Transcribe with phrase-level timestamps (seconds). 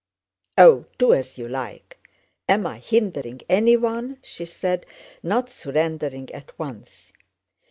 [0.57, 1.99] "Oh, do as you like!
[2.49, 4.87] Am I hindering anyone?" she said,
[5.21, 7.13] not surrendering at once.